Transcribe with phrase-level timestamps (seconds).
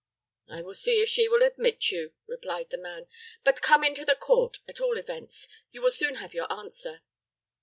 [0.49, 3.05] "I will see if she will admit you," replied the man;
[3.43, 5.47] "but come into the court, at all events.
[5.69, 7.03] You will soon have your answer."